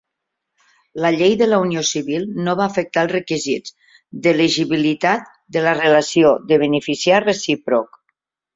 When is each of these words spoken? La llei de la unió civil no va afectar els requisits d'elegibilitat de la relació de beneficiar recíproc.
La 1.03 1.09
llei 1.17 1.35
de 1.41 1.47
la 1.49 1.59
unió 1.65 1.83
civil 1.89 2.25
no 2.47 2.55
va 2.61 2.65
afectar 2.73 3.03
els 3.07 3.13
requisits 3.17 3.77
d'elegibilitat 4.25 5.31
de 5.59 5.65
la 5.69 5.77
relació 5.83 6.35
de 6.49 6.61
beneficiar 6.67 7.25
recíproc. 7.31 8.05